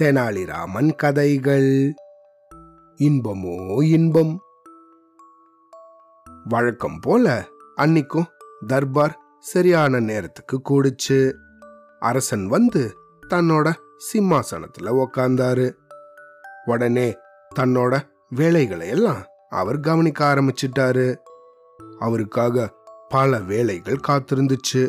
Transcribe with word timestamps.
தெனாலிராமன் 0.00 0.94
கதைகள். 0.94 1.94
இன்பமோ 2.96 3.82
இன்பம்? 3.82 4.40
வழக்கம் 6.44 7.00
போல 7.00 7.48
அன்னிக்கும் 7.76 8.26
தர்பார் 8.66 9.18
சரியான 9.38 10.00
நேரத்துக்கு 10.00 10.60
கூடுச்சு. 10.70 11.34
அரசன் 11.98 12.46
வந்து 12.46 12.96
தன்னோட 13.28 13.72
சிம்மாசனத்துல 14.12 15.04
உக்காந்தாரு. 15.04 15.72
உடனே 16.64 17.16
தன்னோட 17.58 18.00
வேலைகளை 18.28 18.88
எல்லாம் 18.88 19.26
அவர் 19.48 19.80
கவனிக்க 19.80 20.34
ஆரம்பிச்சிட்டாரு. 20.34 21.16
அவருக்காக 21.98 22.74
பல 23.08 23.38
வேலைகள் 23.38 24.00
காத்திருந்துச்சு. 24.08 24.88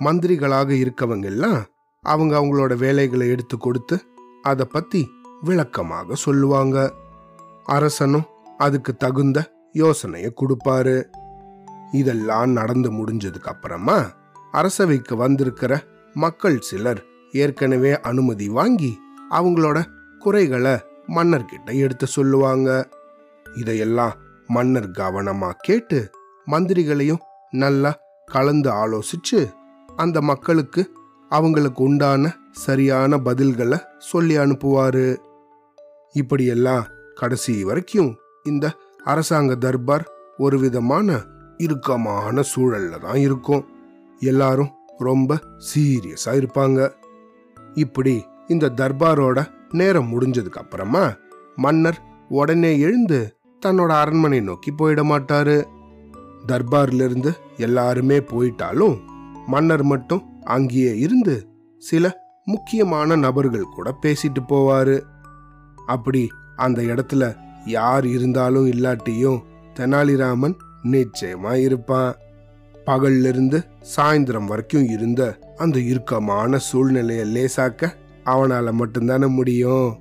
மந்திரிகளாக 0.00 0.90
இருக்கவங்க 0.90 1.24
எல்லாம் 1.24 1.64
அவங்க 2.04 2.32
அவங்களோட 2.40 2.72
வேலைகளை 2.76 3.26
எடுத்து 3.28 3.56
கொடுத்து 3.58 3.96
அதை 4.42 4.66
பற்றி 4.66 5.00
விளக்கமாக 5.40 6.14
சொல்லுவாங்க. 6.14 6.76
அரசனும் 7.64 8.26
அதுக்கு 8.58 8.92
தகுந்த 8.96 9.38
யோசனையை 9.72 10.30
கொடுப்பாரு. 10.40 10.96
இதெல்லாம் 11.92 12.50
நடந்து 12.50 12.88
முடிஞ்சதுக்கு 12.92 13.50
அப்புறமா 13.52 13.98
அரசவைக்கு 14.52 15.16
வந்திருக்கிற 15.16 15.72
மக்கள் 16.14 16.58
சிலர் 16.60 17.00
ஏற்கனவே 17.32 18.00
அனுமதி 18.00 18.48
வாங்கி 18.48 18.98
அவங்களோட 19.30 19.78
குறைகளை 20.18 20.74
மன்னர்கிட்ட 21.08 21.70
எடுத்து 21.76 22.06
சொல்லுவாங்க. 22.06 22.68
இதையெல்லாம் 23.54 24.14
மன்னர் 24.46 24.90
கவனமா 24.90 25.50
கேட்டு 25.58 25.98
மந்திரிகளையும் 26.50 27.24
நல்லா 27.50 27.92
கலந்து 28.26 28.70
ஆலோசிச்சு 28.70 29.40
அந்த 29.96 30.18
மக்களுக்கு 30.20 30.82
அவங்களுக்கு 31.28 31.82
உண்டான 31.82 32.36
சரியான 32.50 33.16
பதில்களை 33.16 33.80
சொல்லி 33.98 34.38
அனுப்புவாரு. 34.38 35.16
இப்படியெல்லாம் 36.12 36.86
கடைசி 37.14 37.64
வரைக்கும் 37.64 38.16
இந்த 38.42 38.72
அரசாங்க 39.04 39.54
தர்பார் 39.54 40.10
ஒரு 40.38 40.58
விதமான 40.58 41.22
இறுக்கமான 41.58 42.42
சூழல்ல 42.56 42.98
தான் 43.00 43.16
இருக்கும். 43.16 43.66
எல்லாரும் 44.18 44.70
ரொம்ப 44.98 45.38
சீரியஸா 45.74 46.44
இருப்பாங்க. 46.44 46.92
இப்படி 47.74 48.24
இந்த 48.46 48.72
தர்பாரோட 48.76 49.46
நேரம் 49.70 50.20
முடிஞ்சதுக்கு 50.20 50.54
அப்புறமா 50.54 51.12
மன்னர் 51.56 52.02
உடனே 52.28 52.78
எழுந்து 52.78 53.36
தன்னோட 53.66 53.88
அரண்மனை 53.88 54.40
நோக்கி 54.40 54.72
போயிட 54.72 55.02
மாட்டாரு. 55.04 55.64
தர்பார்ல 56.48 57.04
இருந்து 57.04 57.32
எல்லாருமே 57.56 58.20
போயிட்டாலும் 58.20 59.00
மன்னர் 59.46 59.82
மட்டும் 59.82 60.33
அங்கேயே 60.44 60.98
இருந்து 60.98 61.48
சில 61.78 62.22
முக்கியமான 62.44 63.16
நபர்கள் 63.16 63.72
கூட 63.74 63.98
பேசிட்டு 64.02 64.40
போவாரு. 64.48 65.00
அப்படி 65.86 66.28
அந்த 66.56 66.82
இடத்துல 66.82 67.36
யார் 67.66 68.06
இருந்தாலும் 68.06 68.66
இல்லாட்டியும் 68.66 69.42
தெனாலிராமன் 69.74 70.54
நிச்சயமா 70.84 71.54
இருப்பான் 71.54 72.14
பகல்ல 72.86 73.28
இருந்து 73.28 73.64
சாயந்தரம் 73.96 74.46
வரைக்கும் 74.46 74.88
இருந்த 74.88 75.38
அந்த 75.56 75.78
இறுக்கமான 75.78 76.58
சூழ்நிலையை 76.58 77.26
லேசாக்க 77.26 77.94
அவனால 78.24 78.72
மட்டும்தானே 78.72 79.28
முடியும். 79.28 79.98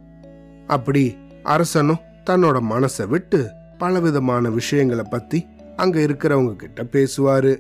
அப்படி 0.68 1.18
அரசனும் 1.44 2.02
தன்னோட 2.30 2.60
மனசை 2.70 3.08
விட்டு 3.08 3.50
பலவிதமான 3.78 4.50
விஷயங்களை 4.50 5.06
பத்தி 5.10 5.46
அங்க 5.76 6.00
இருக்கிறவங்க 6.00 6.56
கிட்ட 6.56 6.84
பேசுவாரு. 6.84 7.58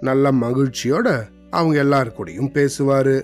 நல்ல 0.00 0.32
மகிழ்ச்சியோட 0.32 1.26
அவங்க 1.52 1.82
எல்லாரு 1.82 2.12
கூடயும் 2.12 2.52
பேசுவாரு. 2.52 3.22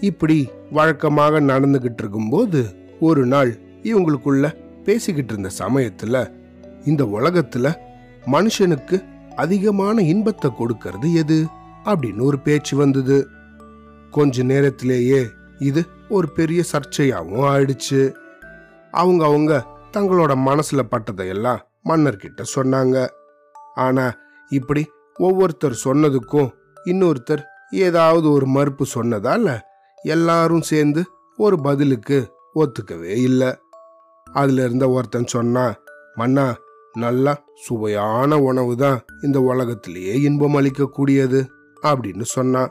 இப்படி 0.00 0.48
வழக்கமாக 0.70 1.40
நடந்துகிட்டு 1.40 1.98
இருக்கும்போது 1.98 2.64
ஒரு 3.00 3.26
நாள் 3.26 3.58
இவங்களுக்குள்ள 3.82 4.52
பேசிக்கிட்டு 4.84 5.32
இருந்த 5.32 5.50
சமயத்துல 5.58 6.32
இந்த 6.84 7.04
உலகத்துல 7.04 7.74
மனுஷனுக்கு 8.26 9.04
அதிகமான 9.34 10.02
இன்பத்தை 10.02 10.50
கொடுக்கறது 10.50 11.14
எது? 11.14 11.46
அப்படின்னு 11.84 12.22
ஒரு 12.22 12.40
பேச்சு 12.40 12.76
வந்தது. 12.76 13.28
கொஞ்ச 14.10 14.42
நேரத்திலேயே 14.42 15.26
இது 15.58 15.84
ஒரு 16.08 16.32
பெரிய 16.32 16.62
சர்ச்சையாகவும் 16.72 17.44
ஆயிடுச்சு. 17.44 18.14
அவங்க 18.90 19.24
அவங்க 19.24 19.66
தங்களோட 19.92 20.34
மனசுல 20.46 20.82
பட்டதையெல்லாம் 20.90 21.58
மன்னர்கிட்ட 21.84 22.44
சொன்னாங்க. 22.54 23.06
ஆனா 23.74 24.16
இப்படி 24.48 24.90
ஒவ்வொருத்தர் 25.14 25.80
சொன்னதுக்கும் 25.84 26.50
இன்னொருத்தர் 26.84 27.40
ஏதாவது 27.70 28.30
ஒரு 28.30 28.46
மறுப்பு 28.46 28.86
சொன்னதால 28.94 29.58
எல்லாரும் 30.02 30.60
சேர்ந்து 30.60 31.04
ஒரு 31.36 31.60
பதிலுக்கு 31.60 32.32
ஒத்துக்கவே 32.54 33.16
இல்லை. 33.16 33.58
அதுல 34.24 34.64
இருந்த 34.64 34.90
ஒருத்தன் 34.90 35.26
சொன்னா 35.26 35.74
மன்னா 36.14 36.56
நல்லா 36.92 37.44
சுவையான 37.54 38.40
உணவு 38.40 38.76
தான் 38.76 39.00
இந்த 39.22 39.40
உலகத்திலேயே 39.40 40.14
இன்பம் 40.14 40.54
அளிக்கக்கூடியது 40.54 41.46
அப்படின்னு 41.82 42.22
சொன்னான் 42.22 42.70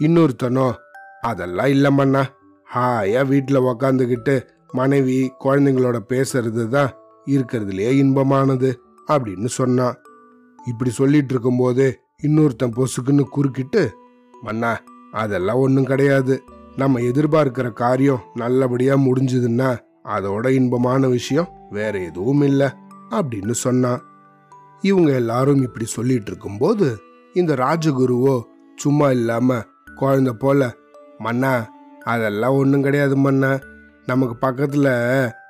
இன்னொருத்தனோ 0.00 0.72
அதெல்லாம் 1.20 1.66
இல்ல 1.66 1.90
ஹாயா 2.74 3.26
வீட்டில் 3.26 3.56
உக்காந்துக்கிட்டு 3.56 4.46
மனைவி 4.72 5.32
குழந்தைங்களோட 5.44 5.98
பேசுறது 6.08 6.68
தான் 6.68 6.90
இருக்கிறதுலயே 7.26 7.90
இன்பமானது 7.90 8.78
அப்படின்னு 9.08 9.46
சொன்னான் 9.46 9.96
இப்படி 10.66 10.90
சொல்லிட்டு 10.90 11.34
இருக்கும்போது 11.34 12.07
இன்னொருத்தன் 12.22 12.72
பொசுக்குன்னு 12.76 13.24
குறுக்கிட்டு 13.24 13.82
மன்னா 14.42 14.70
அதெல்லாம் 15.12 15.58
ஒன்றும் 15.58 15.84
கிடையாது. 15.84 16.34
நம்ம 16.76 17.00
எதிர்பார்க்கிற 17.00 17.72
காரியம் 17.72 18.24
நல்லபடியாக 18.34 19.04
முடிஞ்சதுன்னா 19.04 19.68
அதோட 20.14 20.48
இன்பமான 20.48 21.08
விஷயம் 21.08 21.48
வேற 21.70 21.94
எதுவும் 21.98 22.42
இல்லை 22.42 22.68
அப்படின்னு 23.10 23.54
சொன்னான். 23.64 24.02
இவங்க 24.82 25.12
எல்லாரும் 25.12 25.62
இப்படி 25.62 25.84
சொல்லிட்டு 25.84 26.30
இருக்கும்போது 26.30 26.88
இந்த 27.34 27.54
ராஜகுருவோ 27.54 28.36
சும்மா 28.76 29.10
இல்லாமல் 29.10 29.66
குழந்தை 29.96 30.34
போல 30.38 30.70
மன்னா 31.18 31.54
அதெல்லாம் 32.04 32.56
ஒன்றும் 32.56 32.82
கிடையாது 32.82 33.16
மன்னா. 33.16 33.52
நமக்கு 34.06 34.36
பக்கத்தில் 34.36 34.92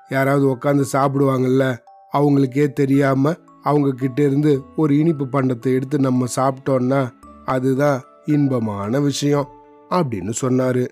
யாராவது 0.09 0.47
உட்காந்து 0.55 0.85
சாப்பிடுவாங்கல்ல 0.93 1.65
அவங்களுக்கே 2.13 2.73
தெரியாமல் 2.73 3.41
அவங்கக்கிட்ட 3.69 4.21
இருந்து 4.21 4.63
ஒரு 4.77 4.99
இனிப்பு 4.99 5.25
பண்டத்தை 5.27 5.75
எடுத்து 5.75 5.99
நம்ம 5.99 6.27
சாப்பிட்டோம்னா 6.37 7.11
அதுதான் 7.45 8.03
இன்பமான 8.25 9.01
விஷயம் 9.01 9.49
அப்படின்னு 9.91 10.33
சொன்னாரு. 10.41 10.89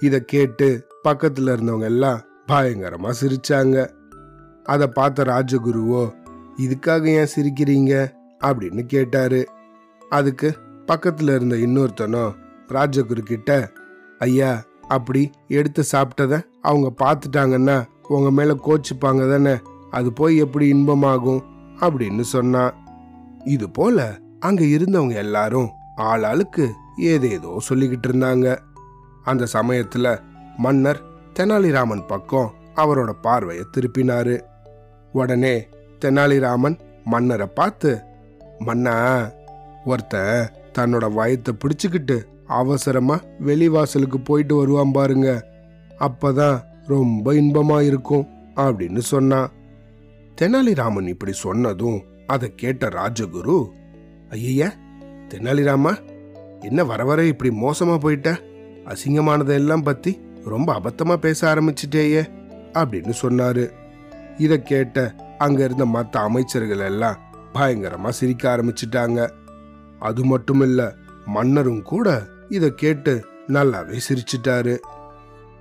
இதை 0.00 0.24
கேட்டு 0.24 0.86
பக்கத்தில் 1.02 1.46
இருந்தவங்க 1.46 1.82
எல்லாம் 1.82 2.20
பயங்கரமாக 2.46 3.18
சிரிச்சாங்க. 3.20 3.90
அதை 4.64 4.86
பார்த்த 4.86 5.22
ராஜகுருவோ 5.22 6.14
இதுக்காக 6.56 7.04
ஏன் 7.04 7.32
சிரிக்கிறீங்க? 7.36 8.12
அப்படின்னு 8.44 8.86
கேட்டாரு. 8.86 9.48
அதுக்கு 10.08 10.56
பக்கத்தில் 10.86 11.28
இருந்த 11.28 11.56
இன்னொருத்தனோ 11.56 12.34
ராஜகுரு 12.68 13.18
கிட்ட 13.18 13.70
ஐயா 14.18 14.62
அப்படி 14.88 15.30
எடுத்து 15.48 15.82
சாப்பிட்டத 15.92 16.42
அவங்க 16.60 16.92
பார்த்துட்டாங்கன்னா 17.04 17.76
உங்கள் 18.08 18.32
மேலே 18.32 18.54
கோச்சிப்பாங்க 18.64 19.30
தானே? 19.30 19.54
அது 19.90 20.12
போய் 20.12 20.36
எப்படி 20.36 20.66
இன்பமாகும்? 20.68 21.42
அப்படின்னு 21.80 22.20
சொன்னான் 22.20 22.74
இது 23.44 23.70
போல 23.70 24.18
அங்க 24.40 24.64
இருந்தவங்க 24.64 25.14
எல்லாரும் 25.14 25.70
ஆளாளுக்கு 25.96 26.66
ஏதேதோ 26.98 27.56
சொல்லிக்கிட்டு 27.68 28.08
இருந்தாங்க. 28.08 28.58
அந்த 29.22 29.46
சமயத்துல 29.52 30.20
மன்னர் 30.56 31.00
தெனாலிராமன் 31.38 32.06
பக்கம் 32.06 32.52
அவரோட 32.76 33.10
பார்வையை 33.22 33.64
திருப்பினாரு. 33.76 34.40
உடனே 35.12 35.68
தெனாலிராமன் 36.04 36.78
மன்னரை 37.04 37.46
பார்த்து 37.46 38.02
மன்னா 38.58 38.94
ஒருத்தன் 39.84 40.50
தன்னோட 40.78 41.06
வயத்தை 41.18 41.52
பிடிச்சுக்கிட்டு 41.62 42.16
அவசரமா 42.46 43.16
வெளிவாசலுக்கு 43.46 44.18
போயிட்டு 44.24 44.54
வருவான் 44.56 44.92
பாருங்க. 44.92 45.46
அப்பதான் 45.98 46.62
ரொம்ப 46.86 47.32
இன்பமா 47.32 47.80
இருக்கும் 47.80 48.28
அப்படின்னு 48.56 48.98
சொன்னான். 48.98 49.50
தெனாலிராமன் 50.40 51.06
இப்படி 51.06 51.32
சொன்னதும் 51.32 52.04
அதை 52.26 52.54
கேட்ட 52.54 52.88
ராஜகுரு 52.88 53.68
ஐய 54.28 54.72
தெனாலிராமா 55.28 56.08
என்ன 56.60 56.84
வர 56.84 57.04
வர 57.04 57.24
இப்படி 57.24 57.56
மோசமா 57.56 57.96
போயிட்ட? 57.98 58.28
அசிங்கமானதெல்லாம் 58.84 59.82
பத்தி 59.82 60.20
ரொம்ப 60.44 60.80
அபத்தமா 60.80 61.16
பேச 61.16 61.54
ஆரம்பிச்சிட்டேயே 61.54 62.22
அப்படின்னு 62.72 63.12
சொன்னாரு. 63.22 63.70
இத 64.38 64.58
கேட்ட 64.58 65.14
அங்க 65.38 65.64
இருந்த 65.64 65.84
மத்த 65.84 66.16
அமைச்சர்கள் 66.16 66.78
எல்லாம் 66.78 67.18
பயங்கரமா 67.54 68.08
சிரிக்க 68.08 68.56
ஆரம்பிச்சிட்டாங்க. 68.56 69.30
அது 69.98 70.24
மட்டும் 70.24 70.60
இல்ல 70.60 70.94
மன்னரும் 71.24 71.82
கூட 71.82 72.22
இத 72.48 72.68
கேட்டு 72.68 73.26
நல்லாவே 73.46 74.00
சிரிச்சிட்டாரு. 74.08 74.78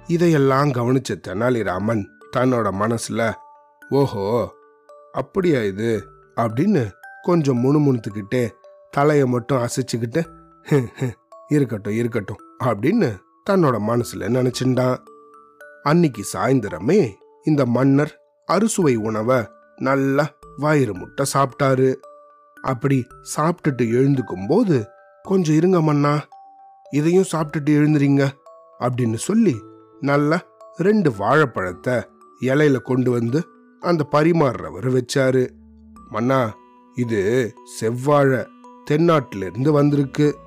இதையெல்லாம் 0.08 0.70
கவனிச்ச 0.70 1.16
தெனாலிராமன் 1.28 2.06
தன்னோட 2.38 2.72
மனசுல 2.80 3.32
ஓஹோ 3.90 4.58
அப்படியா 5.20 5.62
இது? 5.72 5.90
அப்படின்னு 6.36 6.84
கொஞ்சம் 7.22 7.62
முணுமுணுத்துக்கிட்டே 7.64 8.44
தலையை 8.92 9.26
மட்டும் 9.26 9.62
அசைச்சுக்கிட்டு 9.62 10.22
இருக்கட்டும் 11.50 11.94
இருக்கட்டும் 11.94 12.42
அப்படின்னு 12.64 13.10
தன்னோட 13.50 13.78
மனசுல 13.88 14.28
நினைச்சுட்டான். 14.36 14.98
அன்னைக்கு 15.84 16.24
சாயந்தரமே 16.34 17.00
இந்த 17.44 17.62
மன்னர் 17.66 18.14
அறுசுவை 18.48 18.96
உணவை 19.08 19.40
நல்லா 19.78 20.26
வயிறு 20.58 20.94
முட்டை 20.96 21.26
சாப்பிட்டாரு. 21.34 21.90
அப்படி 22.62 22.98
சாப்பிட்டுட்டு 23.36 23.84
எழுந்துக்கும் 23.98 24.48
போது 24.48 24.78
கொஞ்சம் 25.24 25.56
இருங்க 25.56 25.82
மன்னா 25.82 26.14
இதையும் 26.92 27.30
சாப்பிட்டுட்டு 27.32 27.74
எழுந்துறீங்க 27.80 28.24
அப்படின்னு 28.80 29.20
சொல்லி 29.28 29.56
நல்லா 30.02 30.38
ரெண்டு 30.78 31.10
வாழைப்பழத்தை 31.18 31.96
இலையில 32.42 32.78
கொண்டு 32.82 33.10
வந்து 33.12 33.40
அந்த 33.82 34.08
பரிமாறுறவர் 34.12 34.98
வச்சாரு. 34.98 35.50
மன்னா 36.10 36.56
இது 36.96 37.54
செவ்வாழை 37.80 38.48
தென்னாட்டுல 38.92 39.46
இருந்து 39.46 39.72
வந்திருக்கு. 39.72 40.38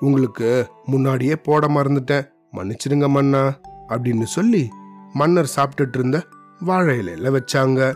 உங்களுக்கு 0.00 0.66
முன்னாடியே 0.84 1.36
போட 1.36 1.66
மறந்துட்டேன். 1.66 2.28
மன்னிச்சிடுங்க 2.52 3.08
மன்னா 3.08 3.60
அப்படின்னு 3.88 4.22
சொல்லி 4.22 4.68
மன்னர் 5.12 5.52
சாப்பிட்டுட்டு 5.56 5.98
இருந்த 5.98 6.26
வாழை 6.60 6.98
இலையில 6.98 7.40
வச்சாங்க. 7.40 7.94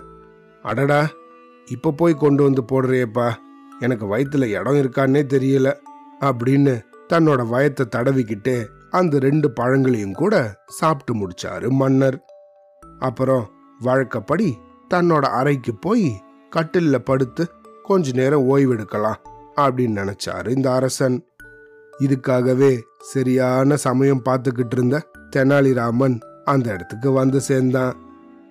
அடடா 0.63 1.09
இப்ப 1.67 1.91
போய் 1.91 2.15
கொண்டு 2.15 2.43
வந்து 2.43 2.63
போடுறியேப்பா. 2.63 3.35
எனக்கு 3.81 4.17
வயிற்றுல 4.17 4.45
இடம் 4.45 4.75
இருக்கான்னே 4.75 5.19
தெரியல 5.19 5.73
அப்படின்னு 6.21 6.83
தன்னோட 7.13 7.41
வயத்தை 7.53 7.87
தடவிக்கிட்டு 7.97 8.67
அந்த 8.91 9.19
ரெண்டு 9.19 9.51
பழங்களையும் 9.51 10.13
கூட 10.13 10.65
சாப்பிட்டு 10.67 11.15
முடிச்சாரு 11.15 11.69
மன்னர். 11.69 12.25
அப்புறம் 12.99 13.51
வழக்கப்படி 13.79 14.59
தன்னோட 14.91 15.25
அறைக்கு 15.39 15.75
போய் 15.75 16.23
கட்டில்ல 16.57 16.99
படுத்து 16.99 17.45
கொஞ்ச 17.83 18.11
நேரம் 18.13 18.57
ஓய்வெடுக்கலாம் 18.57 19.21
அப்படின்னு 19.57 19.99
நினைச்சாரு 20.01 20.49
இந்த 20.57 20.73
அரசன். 20.73 21.17
இதுக்காகவே 22.01 22.81
சரியான 22.99 23.77
சமயம் 23.77 24.23
பார்த்துக்கிட்டு 24.25 24.77
இருந்த 24.77 24.97
தெனாலிராமன் 25.37 26.17
அந்த 26.45 26.73
இடத்துக்கு 26.73 27.13
வந்து 27.13 27.41
சேர்ந்தான். 27.41 27.95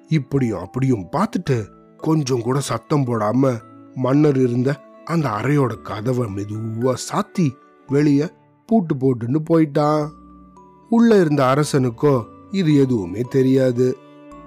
இப்படியும் 0.07 0.59
அப்படியும் 0.59 1.05
பார்த்துட்டு 1.11 1.57
கொஞ்சம் 1.97 2.41
கூட 2.41 2.59
சத்தம் 2.59 3.05
போடாம 3.05 3.51
மன்னர் 3.95 4.37
இருந்த 4.37 4.69
அந்த 5.05 5.29
அறையோட 5.29 5.73
கதவை 5.81 6.27
மெதுவா 6.35 6.93
சாத்தி 7.07 7.47
வெளிய 7.87 8.29
பூட்டு 8.69 8.95
போட்டுன்னு 8.95 9.39
போயிட்டான். 9.49 10.03
உள்ள 10.89 11.19
இருந்த 11.19 11.43
அரசனுக்கோ 11.43 12.15
இது 12.51 12.75
எதுவுமே 12.75 13.21
தெரியாது. 13.29 13.97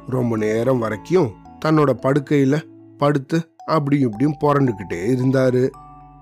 ரொம்ப 0.09 0.37
நேரம் 0.37 0.79
வரைக்கும் 0.79 1.31
தன்னோட 1.65 1.91
படுக்கையில் 1.91 2.71
படுத்து 2.99 3.49
அப்படியும் 3.67 4.13
இப்படியும் 4.13 4.39
புரண்டுக்கிட்டே 4.41 4.95
இருந்தாரு. 4.95 5.69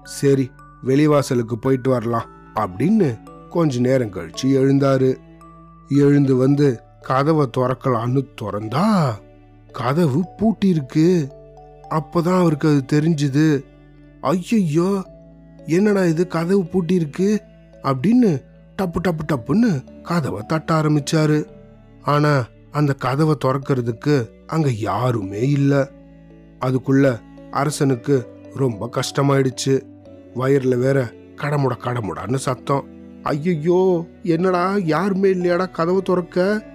சரி 0.02 0.50
வெளிவாசலுக்கு 0.84 1.52
போயிட்டு 1.52 1.90
வரலாம் 1.90 2.28
அப்படின்னு 2.54 3.18
கொஞ்ச 3.48 3.78
நேரம் 3.78 4.12
கழிச்சு 4.12 4.44
எழுந்தாரு. 4.44 5.16
எழுந்து 5.88 6.36
வந்து 6.36 6.80
கதவை 7.00 7.48
திறக்கலான்னு 7.56 8.24
திறந்தா 8.42 9.10
கதவு 9.72 10.24
பூட்டியிருக்கு. 10.38 11.30
அப்போதான் 11.90 12.38
அவருக்கு 12.38 12.68
அது 12.68 13.00
தெரிஞ்சுது. 13.00 13.64
ஐயையோ 14.20 15.04
என்னடா 15.66 16.04
இது 16.04 16.26
கதவு 16.26 16.62
பூட்டியிருக்கு? 16.62 17.38
அப்படின்னு 17.82 18.42
டப்பு 18.82 18.94
டப்பு 19.08 19.24
டப்புன்னு 19.32 20.02
கதவை 20.02 20.42
தட்ட 20.46 20.80
ஆரம்பிச்சாரு. 20.80 21.44
ஆனா 22.02 22.46
அந்த 22.70 22.92
கதவை 22.92 23.36
திறக்கிறதுக்கு 23.44 24.33
அங்க 24.46 24.70
யாருமே 24.70 25.48
இல்லை. 25.48 25.78
அதுக்குள்ள 26.60 27.20
அரசனுக்கு 27.50 28.28
ரொம்ப 28.54 28.90
கஷ்டமாயிடுச்சு. 28.96 29.80
வயர்ல 30.34 30.78
வேற 30.78 31.12
கடமுட 31.36 31.72
கடமுடான்னு 31.84 32.34
சத்தம். 32.34 32.84
ஐயையோ 33.22 34.06
என்னடா 34.22 34.76
யாருமே 34.76 35.28
இல்லையாடா 35.32 35.70
கதவை 35.70 36.02
திறக்க? 36.02 36.66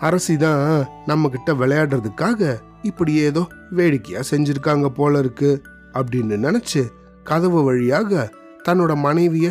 அரசி 0.00 0.36
தான் 0.36 0.86
நம்ம 1.06 1.28
கிட்ட 1.28 1.52
விளையாடுறதுக்காக 1.52 2.56
இப்படி 2.82 3.14
ஏதோ 3.14 3.46
வேடிக்கையா 3.70 4.20
செஞ்சிருக்காங்க 4.30 4.88
போல 4.88 5.18
இருக்கு 5.18 5.62
அப்படின்னு 5.92 6.36
நினைச்சு 6.46 6.82
கதவு 7.22 7.62
வழியாக 7.62 8.32
தன்னோட 8.68 8.96
மனைவிய 8.96 9.50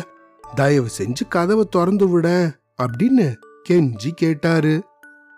தயவு 0.54 0.88
செஞ்சு 0.98 1.24
கதவை 1.28 1.64
திறந்து 1.70 2.08
விட 2.08 2.50
அப்படின்னு 2.82 3.34
கெஞ்சி 3.68 4.10
கேட்டாரு. 4.14 4.82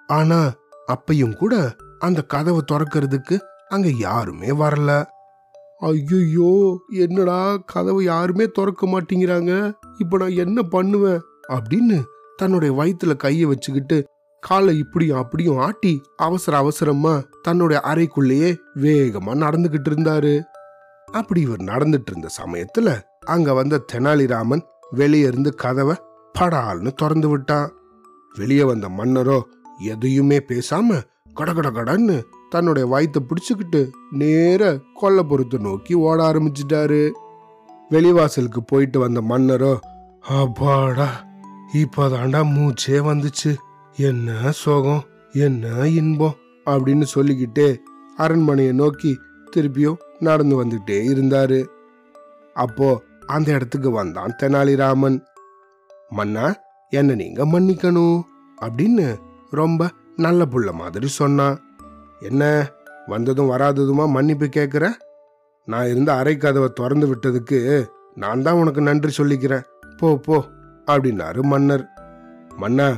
ஆனா 0.06 0.52
அப்பையும் 0.86 1.36
கூட 1.36 1.74
அந்த 2.00 2.22
கதவை 2.22 2.62
திறக்கிறதுக்கு 2.72 3.38
அங்க 3.68 3.88
யாருமே 3.88 4.48
வரல. 4.48 5.04
ஐயோ 5.78 6.80
என்னடா 6.88 7.56
கதவை 7.56 8.04
யாருமே 8.04 8.46
திறக்க 8.46 8.86
மாட்டேங்கிறாங்க? 8.86 9.72
இப்ப 9.98 10.18
நான் 10.18 10.36
என்ன 10.36 10.62
பண்ணுவேன்? 10.62 11.20
அப்படின்னு 11.48 12.02
தன்னுடைய 12.36 12.74
வயிற்றுல 12.74 13.16
கையை 13.16 13.44
வச்சுக்கிட்டு 13.44 14.04
காலை 14.40 14.78
இப்படியும் 14.78 15.16
அப்படியும் 15.16 15.58
ஆட்டி 15.58 16.02
அவசர 16.16 16.56
அவசரமா 16.56 17.22
தன்னுடைய 17.42 17.82
அறைக்குள்ளேயே 17.86 18.56
வேகமா 18.74 19.34
நடந்துகிட்டு 19.34 19.90
இருந்தாரு. 19.90 20.42
அப்படி 21.12 21.40
இவர் 21.40 21.60
நடந்துட்டு 21.60 22.10
இருந்த 22.10 22.28
சமயத்துல 22.42 23.00
அங்க 23.26 23.52
வந்த 23.52 23.84
தெனாலிராமன் 23.92 24.62
வெளியே 24.90 25.26
இருந்து 25.26 25.54
கதவை 25.54 25.96
படால்னு 26.38 26.92
திறந்து 26.92 27.28
விட்டான். 27.28 27.72
வெளியே 28.34 28.62
வந்த 28.62 28.88
மன்னரோ 28.88 29.40
எதையுமே 29.78 30.38
பேசாம 30.38 31.02
கடகட 31.34 31.70
கடன்னு 31.70 32.22
தன்னுடைய 32.48 32.88
வயித்தை 32.88 33.18
பிடிச்சுக்கிட்டு 33.20 33.90
நேர 34.10 34.80
கொல்லப்புறத்தை 35.02 35.60
நோக்கி 35.60 35.94
ஓட 35.94 36.32
ஆரம்பிச்சிட்டாரு. 36.32 37.10
வெளிவாசலுக்கு 37.90 38.58
போயிட்டு 38.66 38.98
வந்த 38.98 39.20
மன்னரோ 39.20 39.78
அப்பாடா 40.20 41.26
இப்பதாண்டா 41.72 42.42
மூச்சே 42.56 42.90
வந்துச்சு. 42.90 43.54
என்ன 43.96 44.50
சோகம்? 44.50 45.04
என்ன 45.32 45.66
இன்பம்? 45.88 46.34
அப்படின்னு 46.66 47.02
சொல்லிக்கிட்டே 47.02 47.78
அரண்மனையை 48.16 48.72
நோக்கி 48.72 49.18
திருப்பியும் 49.56 49.96
நடந்து 50.18 50.64
வந்துட்டே 50.64 50.98
இருந்தாரு. 51.10 51.66
அப்போ 52.54 53.02
அந்த 53.26 53.52
இடத்துக்கு 53.52 53.90
வந்தான் 53.90 54.36
தெனாலிராமன். 54.42 55.20
மன்னா 56.08 56.54
என்ன 56.88 57.14
நீங்க 57.14 57.44
மன்னிக்கணும் 57.46 58.22
அப்படின்னு 58.60 59.18
ரொம்ப 59.50 59.90
நல்ல 60.24 60.44
புள்ள 60.52 60.70
மாதிரி 60.80 61.08
சொன்னான் 61.20 61.56
என்ன? 62.28 62.42
வந்ததும் 63.06 63.50
வராததுமா 63.52 64.04
மன்னிப்பு 64.16 64.46
கேட்குற 64.56 64.86
நான் 65.68 65.90
இருந்த 65.92 66.10
அறை 66.20 66.34
கதவை 66.36 66.68
திறந்து 66.78 67.06
விட்டதுக்கு 67.10 67.58
நான் 68.14 68.42
தான் 68.42 68.58
உனக்கு 68.60 68.80
நன்றி 68.80 69.12
சொல்லிக்கிறேன். 69.18 69.64
போ 69.98 70.08
போ 70.26 70.36
அப்படின்னாரு 70.86 71.40
மன்னர். 71.52 71.84
மன்னா 72.56 72.88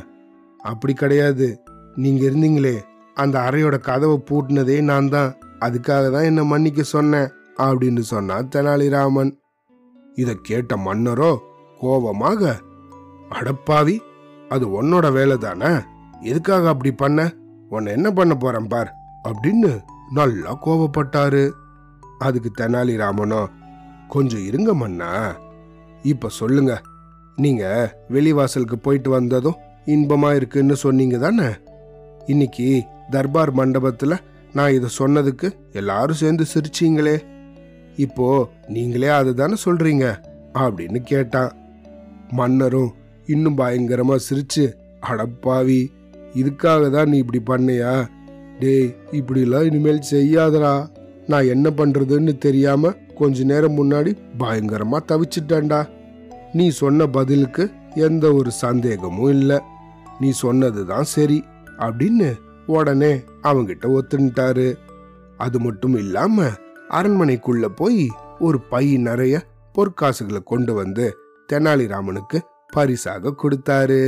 அப்படி 0.61 0.93
கிடையாது. 0.93 1.49
நீங்க 1.95 2.23
இருந்தீங்களே 2.29 2.77
அந்த 3.17 3.37
அறையோட 3.49 3.77
கதவை 3.89 4.17
பூட்டினதே 4.29 4.77
நான் 4.91 5.09
தான். 5.09 5.31
அதுக்காக 5.61 6.05
தான் 6.11 6.29
என்ன 6.31 6.43
மன்னிக்க 6.45 6.83
சொன்னேன் 6.97 7.33
அப்படின்னு 7.67 8.03
சொன்னான் 8.13 8.49
தெனாலிராமன். 8.49 9.33
இதை 10.23 10.35
கேட்ட 10.49 10.77
மன்னரோ 10.87 11.33
கோபமாக 11.81 12.53
அடப்பாவி 13.39 13.97
அது 14.49 14.65
உன்னோட 14.79 15.07
வேலை 15.13 15.37
தானே? 15.37 15.73
எதுக்காக 16.23 16.69
அப்படி 16.69 16.93
பண்ண? 16.93 17.21
உன்னை 17.69 17.93
என்ன 17.93 18.11
பண்ண 18.11 18.35
போறேன் 18.35 18.69
பார் 18.69 18.91
அப்படின்னு 19.29 19.71
நல்லா 20.11 20.59
கோவப்பட்டாரு. 20.67 21.51
அதுக்கு 22.19 22.51
தெனாலிராமனோ 22.59 23.47
கொஞ்சம் 24.09 24.45
இருங்க 24.45 24.75
மன்னா 24.75 25.11
இப்ப 26.03 26.29
சொல்லுங்க. 26.29 26.83
நீங்க 27.37 27.65
வெளிவாசலுக்கு 28.11 28.77
போயிட்டு 28.83 29.11
வந்ததும் 29.11 29.61
இன்பமா 29.87 30.35
இருக்குன்னு 30.35 30.77
சொன்னீங்க 30.77 31.19
தானே? 31.19 31.49
இன்னைக்கு 32.27 32.83
தர்பார் 33.11 33.55
மண்டபத்துல 33.55 34.17
நான் 34.53 34.73
இதை 34.73 34.89
சொன்னதுக்கு 34.99 35.49
எல்லாரும் 35.73 36.17
சேர்ந்து 36.17 36.45
சிரிச்சீங்களே. 36.55 37.17
இப்போ 37.97 38.49
நீங்களே 38.69 39.09
அதுதானே 39.09 39.55
சொல்றீங்க 39.65 40.07
அப்படின்னு 40.55 41.01
கேட்டான். 41.03 41.53
மன்னரும் 42.31 42.95
இன்னும் 43.27 43.59
பயங்கரமா 43.59 44.19
சிரிச்சு 44.29 44.65
அடப்பாவி 45.11 45.81
இதுக்காக 46.35 46.91
தான் 46.91 47.11
நீ 47.11 47.17
இப்படி 47.19 47.41
பண்ணையா? 47.51 47.93
டேய் 48.61 48.89
இப்படிலாம் 49.19 49.67
இனிமேல் 49.69 50.09
செய்யாதடா. 50.11 50.75
நான் 51.27 51.51
என்ன 51.55 51.71
பண்ணுறதுன்னு 51.71 52.39
தெரியாமல் 52.39 52.99
கொஞ்ச 53.15 53.45
நேரம் 53.45 53.77
முன்னாடி 53.79 54.13
பயங்கரமாக 54.39 55.09
தவிச்சிட்டேன்டா. 55.11 55.81
நீ 56.53 56.71
சொன்ன 56.71 57.07
பதிலுக்கு 57.07 57.65
எந்த 57.95 58.35
ஒரு 58.35 58.51
சந்தேகமும் 58.51 59.31
இல்லை. 59.31 59.59
நீ 60.21 60.31
சொன்னது 60.31 60.87
தான் 60.87 61.09
சரி 61.15 61.39
அப்படின்னு 61.79 62.29
உடனே 62.67 63.13
அவங்கிட்ட 63.43 63.87
ஒத்துன்ட்டாரு. 63.99 64.69
அது 65.37 65.59
மட்டும் 65.61 65.97
இல்லாம 65.97 66.47
அரண்மனைக்குள்ள 66.91 67.67
போய் 67.81 68.05
ஒரு 68.39 68.61
பை 68.73 68.85
நிறைய 69.09 69.35
பொற்காசுகளை 69.77 70.41
கொண்டு 70.45 70.73
வந்து 70.75 71.05
தெனாலிராமனுக்கு 71.53 72.39
பரிசாக 72.73 73.35
கொடுத்தாரு. 73.43 74.03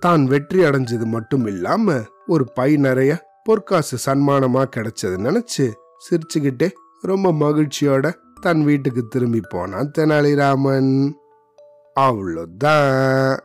தான் 0.00 0.26
வெற்றி 0.26 0.58
அடைஞ்சது 0.58 1.04
மட்டும் 1.04 1.46
இல்லாம 1.46 2.02
ஒரு 2.26 2.52
பை 2.54 2.76
நிறைய 2.76 3.26
பொற்காசு 3.44 3.96
சன்மானமா 4.06 4.64
கிடைச்சது 4.76 5.16
நினைச்சு 5.26 5.72
சிரிச்சுக்கிட்டே 6.08 6.68
ரொம்ப 7.00 7.32
மகிழ்ச்சியோட 7.32 8.14
தன் 8.40 8.64
வீட்டுக்கு 8.64 9.06
திரும்பி 9.08 9.40
போனான் 9.48 9.90
தெனாலிராமன். 9.98 11.12
அவ்வளோதான். 12.00 13.38